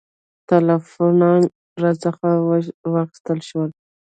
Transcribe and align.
ټلفونونه 0.49 1.31
راڅخه 1.81 2.31
واخیستل 2.93 3.39
شول. 3.49 3.69